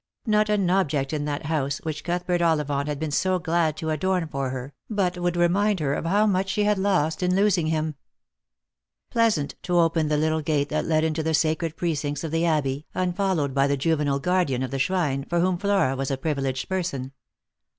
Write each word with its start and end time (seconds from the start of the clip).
Not 0.25 0.49
an 0.49 0.67
object 0.67 1.13
in 1.13 1.25
that 1.25 1.45
house, 1.45 1.77
which 1.83 2.03
Cuthbert 2.03 2.41
Ollivant 2.41 2.87
had 2.87 2.97
been 2.99 3.11
so 3.11 3.37
glad 3.37 3.77
to 3.77 3.91
adorn 3.91 4.27
for 4.27 4.49
her, 4.49 4.73
but 4.89 5.13
woulcJ 5.13 5.35
remind 5.35 5.79
her 5.79 5.93
of 5.93 6.07
how 6.07 6.25
much 6.25 6.49
she 6.49 6.63
had 6.63 6.79
lost 6.79 7.21
in 7.21 7.35
losing 7.35 7.67
him. 7.67 7.93
Pleasant 9.11 9.53
to 9.61 9.77
open 9.77 10.07
the 10.07 10.17
little 10.17 10.41
gate 10.41 10.69
that 10.69 10.85
led 10.85 11.03
into 11.03 11.21
the 11.21 11.35
sacred 11.35 11.77
pre 11.77 11.93
cincts 11.93 12.23
of 12.23 12.31
the 12.31 12.45
abbey, 12.47 12.87
unfollowed 12.95 13.53
by 13.53 13.67
the 13.67 13.77
juvenile 13.77 14.17
guardian 14.17 14.63
of 14.63 14.71
the 14.71 14.79
shrine, 14.79 15.23
for 15.25 15.39
whom 15.39 15.59
Flora 15.59 15.95
was 15.95 16.09
a 16.09 16.17
privileged 16.17 16.67
person. 16.67 17.11